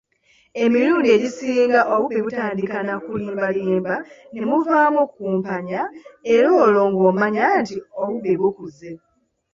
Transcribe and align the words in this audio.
Emirundi 0.63 1.07
egisinga 1.15 1.79
obubbi 1.93 2.17
butandika 2.25 2.77
nakulimba 2.87 3.45
limba, 3.57 3.95
ne 4.31 4.41
muvaamu 4.49 4.97
okukumpanya, 5.05 5.81
era 6.33 6.49
olwo 6.63 6.81
ng'omanya 6.91 7.43
nti 7.61 7.75
obubbi 8.01 8.33
bukuze. 8.41 8.91